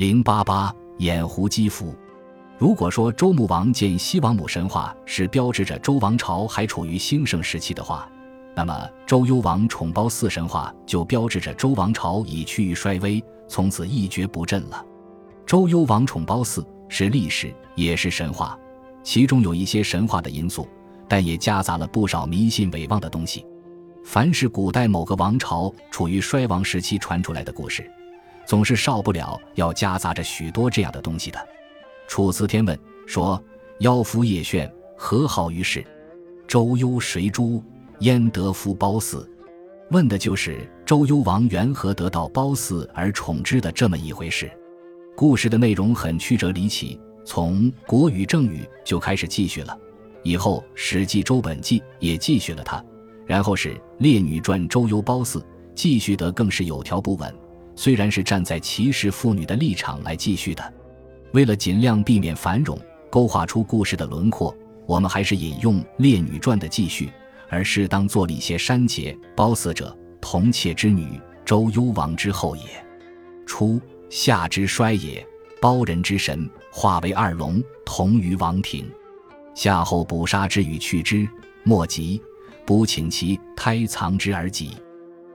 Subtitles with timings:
[0.00, 1.94] 零八八掩狐姬服。
[2.56, 8.10] 如果说周穆王建西王母神话是标志着周王朝还处于兴盛时期的话，
[8.56, 14.82] 那么周幽王宠褒姒神话就标志着周王朝已趋于衰微，从此一蹶不振了。
[15.44, 18.58] 周幽王宠褒姒是历史，也是神话，
[19.02, 20.66] 其中有一些神话的因素，
[21.06, 23.44] 但也夹杂了不少迷信伪妄的东西。
[24.02, 27.84] 凡是古代某个王朝处于衰亡时期传出来的故事，
[28.46, 31.38] 总是少不了要夹杂着许多这样的东西的。
[32.08, 32.76] 《楚辞天问》
[33.06, 33.42] 说
[33.80, 35.84] ：“妖夫夜炫，何好于世？
[36.46, 37.62] 周幽谁诛？
[38.00, 39.24] 焉得夫褒姒？”
[39.90, 44.50] 问的就是周幽王缘何得到褒姒而宠之的这么一回事。
[45.16, 49.76] 故事的内容很曲折离奇，从《国语正语》就开始继续了，
[50.22, 52.82] 以后《史记·周本纪》也继续了他，
[53.26, 55.40] 然后是《列女传·周幽褒姒》，
[55.74, 57.34] 继续得更是有条不紊。
[57.80, 60.74] 虽然是站在歧视妇女的立场来继续的。
[61.32, 67.10] 为了尽量避免繁冗，勾画出故事的轮廓，我们还是引用《列女传》的记叙，
[67.48, 69.16] 而适当做了一些删节。
[69.34, 72.64] 褒姒者，同妾之女，周幽王之后也。
[73.46, 75.26] 初，夏之衰也，
[75.58, 78.86] 褒人之神化为二龙，同于王庭。
[79.54, 81.26] 夏后捕杀之与去之，
[81.64, 82.20] 莫及，
[82.66, 84.72] 不请其胎藏之而己，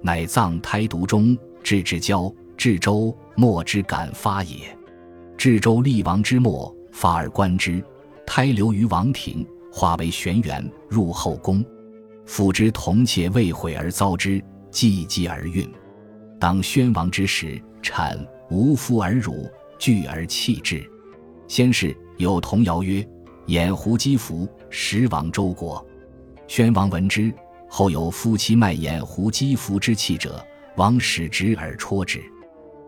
[0.00, 4.56] 乃葬胎毒中，至之交，至周末之敢发也。
[5.36, 7.82] 至周厉王之末，发而观之，
[8.26, 11.64] 胎流于王庭，化为玄元，入后宫。
[12.24, 15.68] 父之同妾未悔而遭之，既继而孕。
[16.38, 18.18] 当宣王之时，产
[18.50, 20.82] 无夫而辱，惧而弃之。
[21.48, 23.06] 先是有童谣曰
[23.46, 25.84] ：“掩狐姬服，食亡周国。”
[26.46, 27.32] 宣王闻之，
[27.68, 30.44] 后有夫妻卖掩狐姬服之器者，
[30.76, 32.22] 王使之而戳之。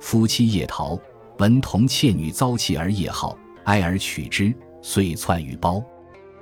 [0.00, 0.98] 夫妻夜逃。
[1.38, 5.82] 闻同妾女遭弃而夜号，哀而取之，遂窜于包。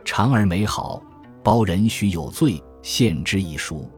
[0.05, 1.03] 长而美好，
[1.43, 3.89] 包人须有罪，献之以赎。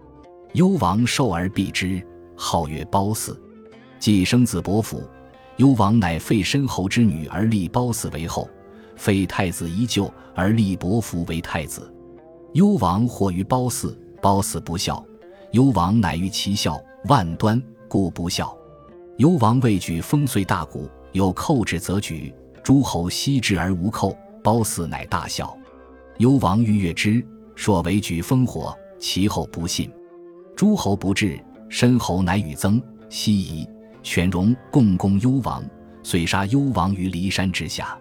[0.53, 2.01] 幽王受而避之，
[2.37, 3.37] 号曰褒姒。
[3.99, 5.03] 既生子伯服，
[5.57, 8.49] 幽王乃废申侯之女而立褒姒为后，
[8.95, 11.93] 废太子依旧而立伯服为太子。
[12.53, 15.05] 幽王惑于褒姒，褒姒不孝，
[15.51, 18.57] 幽王乃欲其孝，万端，故不孝。
[19.17, 22.33] 幽王未举封岁大鼓，有寇至则举。
[22.63, 25.57] 诸侯悉至而无寇，褒姒乃大笑。
[26.19, 27.25] 幽王欲悦之，
[27.57, 29.91] 说为举烽火，其后不信。
[30.55, 31.37] 诸侯不至，
[31.69, 33.69] 申侯乃与曾、奚仪、
[34.05, 35.65] 犬戎共攻幽王，
[36.05, 37.99] 遂杀幽王于骊山之下。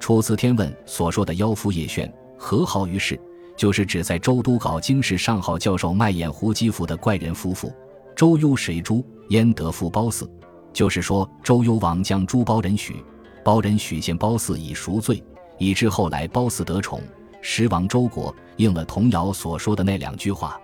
[0.00, 3.16] 楚辞天问所说的妖夫叶炫，何好于世，
[3.56, 7.72] 就是指在周都搞经世上好教授卖眼狐姬服的怪人夫妇。
[8.22, 9.04] 周幽谁诛？
[9.30, 10.30] 焉得复褒姒？
[10.72, 13.04] 就是说，周幽王将诛褒人许，
[13.42, 15.20] 褒人许献褒姒以赎罪，
[15.58, 17.00] 以致后来褒姒得宠，
[17.40, 20.56] 时亡周国，应了童谣所说的那两句话。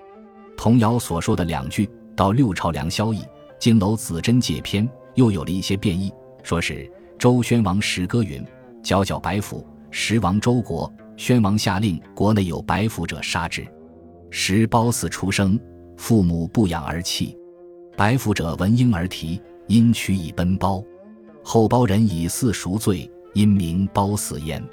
[0.56, 3.22] 童谣所说的两句，到六朝梁萧绎
[3.58, 6.12] 《金楼子真解篇》又有了一些变异，
[6.44, 6.88] 说是
[7.18, 8.40] 周宣王时歌云
[8.84, 10.88] ：“皎皎白府，时亡周国。
[11.16, 13.66] 宣王下令，国内有白府者杀之。
[14.30, 15.58] 时褒姒出生，
[15.96, 17.36] 父母不养而弃，
[17.98, 19.38] 白府者闻婴儿啼。”
[19.68, 20.82] 因取以奔褒，
[21.42, 24.64] 后包人以嗣赎罪，因名褒姒焉。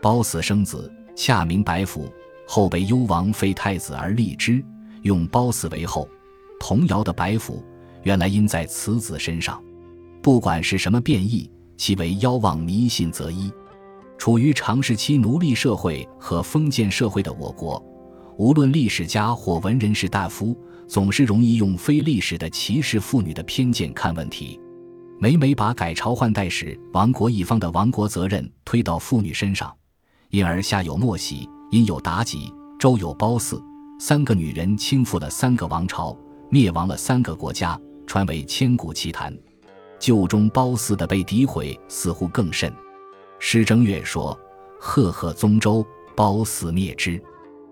[0.00, 2.10] 褒姒生子，恰名白府，
[2.46, 4.64] 后被幽王废太子而立之，
[5.02, 6.08] 用褒姒为后。
[6.58, 7.62] 童谣的白府，
[8.02, 9.62] 原来因在此子身上。
[10.22, 13.52] 不管是什么变异，其为妖妄迷信则一。
[14.16, 17.78] 处于长时期奴隶社会和封建社会的我国，
[18.38, 20.56] 无论历史家或文人士大夫。
[20.90, 24.58] 总是容易用非历史的歧视妇女的偏见看问题，
[25.20, 29.72] 每每把改朝换代时亡国一方的亡国责任推到妇女身上，
[30.30, 33.62] 因而夏有莫喜，殷有妲己，周有褒姒，
[34.00, 36.16] 三个女人倾覆了三个王朝，
[36.50, 39.32] 灭亡了三个国家，传为千古奇谈。
[40.00, 42.72] 旧中褒姒的被诋毁似乎更甚。
[43.38, 44.36] 施正月说
[44.80, 45.86] ：“赫赫宗周，
[46.16, 47.22] 褒姒灭之。”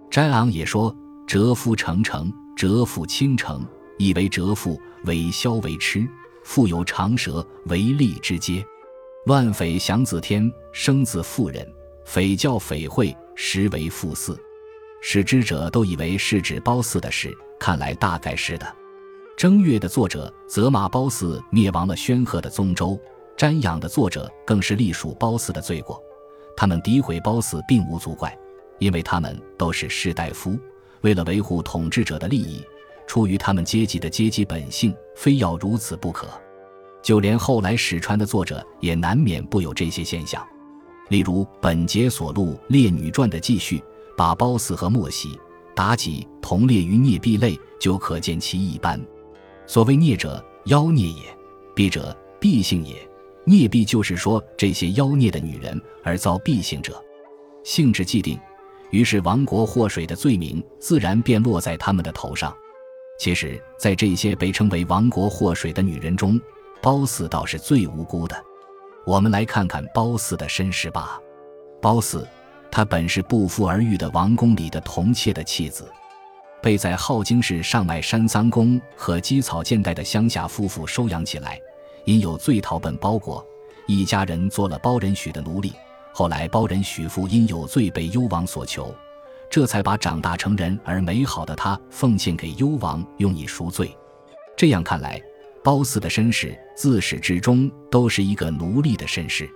[0.09, 0.95] 詹昂也说
[1.27, 3.65] ：“蛰夫成城。”蛰腹倾城，
[3.99, 6.05] 以为蛰腹，为枭为痴，
[6.43, 8.67] 腹有长舌，为利之阶。
[9.27, 11.65] 乱匪降子天，生自妇人，
[12.05, 14.37] 匪教匪会，实为父嗣。
[15.01, 18.67] 使之者都以为是指褒姒的事，看来大概是的。
[19.37, 22.99] 正月的作者责骂褒姒灭亡了宣赫的宗周，
[23.37, 26.03] 瞻仰的作者更是隶属褒姒的罪过。
[26.57, 28.37] 他们诋毁褒姒并无足怪，
[28.81, 30.59] 因为他们都是士大夫。
[31.03, 32.63] 为了维护统治者的利益，
[33.07, 36.29] 出于他们阶级的阶级本性，非要如此不可。
[37.03, 40.47] 就连后来史传的作者也难免不有这些现象。
[41.09, 43.83] 例如本节所录《列女传》的记叙，
[44.17, 45.39] 把褒姒和莫喜、
[45.75, 49.01] 妲己同列于孽婢类，就可见其一般。
[49.67, 51.23] 所谓孽者，妖孽也；
[51.75, 52.97] 婢者，婢性也。
[53.45, 57.03] 孽婢就是说这些妖孽的女人而遭婢性者，
[57.65, 58.39] 性质既定，
[58.91, 62.55] 于是亡国祸水的罪名自然便落在他们的头上。
[63.19, 66.41] 其实，在这些被称为亡国祸水的女人中，
[66.81, 68.37] 褒姒倒是最无辜的。
[69.05, 71.21] 我们来看看褒姒的身世吧。
[71.81, 72.25] 褒姒，
[72.71, 75.91] 她本是不夫而育的王宫里的铜妾的妻子，
[76.63, 81.61] 被在镐京市上麦山桑公和积草建代的乡下夫妇收养起来。
[82.05, 83.45] 因有罪逃奔包国，
[83.87, 85.73] 一家人做了包人许的奴隶。
[86.19, 88.93] 后来包人许父因有罪被幽王所囚，
[89.49, 93.97] 这才把长大成人而美好的他奉献给幽王，用以赎罪。
[94.57, 95.23] 这样看来，
[95.63, 99.49] 褒姒的身世自始至终都是一个奴隶的身世。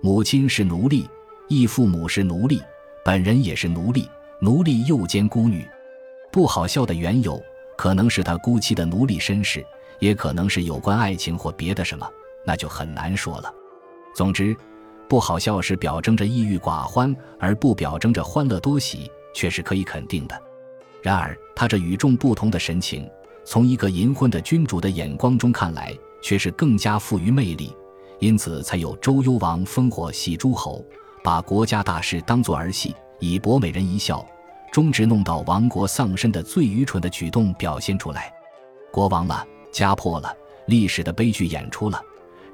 [0.00, 1.10] 母亲是奴隶，
[1.48, 2.62] 义父母是奴隶，
[3.04, 4.08] 本人也是奴隶，
[4.40, 5.66] 奴隶又兼孤女。
[6.30, 7.42] 不好笑的缘由，
[7.76, 9.66] 可能是他孤妻的奴隶身世。
[9.98, 12.08] 也可能是有关爱情或别的什么，
[12.44, 13.52] 那就很难说了。
[14.14, 14.56] 总之，
[15.08, 20.40] 不好笑是表征着抑郁寡欢，而不表征着欢乐多喜，却是可以肯定的。
[21.02, 23.08] 然而，他这与众不同的神情，
[23.44, 27.74] 从一个淫昏的君主的眼光中看来，却是更加富于魅力。
[28.18, 30.84] 因此，才有周幽王烽火戏诸侯，
[31.22, 34.26] 把国家大事当作儿戏，以博美人一笑，
[34.72, 38.32] 终至弄到亡国丧身的最愚蠢的举动表现出来。
[38.92, 39.46] 国王了。
[39.72, 40.34] 家破了，
[40.68, 42.00] 历史的悲剧演出了。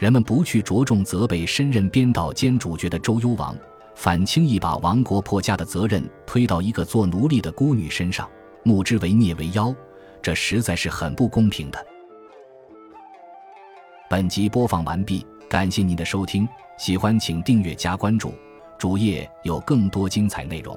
[0.03, 3.57] 人们不去着重责备身任编导兼主角的周幽王，
[3.95, 8.29] 反轻易把亡国破家的责任推到一个做奴隶的孤女身上，
[8.65, 9.73] 目之为孽为妖，
[10.21, 11.87] 这实在是很不公平的。
[14.11, 18.35] 本集播放完毕，感谢您的收听，喜欢请订阅加关注，
[18.77, 20.77] 主页有更多精彩内容。